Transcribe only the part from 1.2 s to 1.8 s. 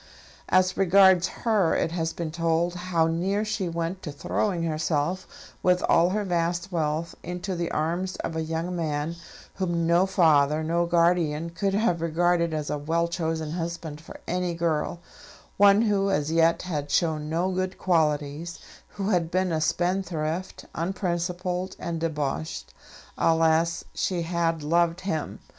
her